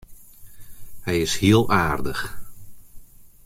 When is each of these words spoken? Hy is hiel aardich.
Hy 1.05 1.13
is 1.25 1.35
hiel 1.41 1.63
aardich. 1.83 2.23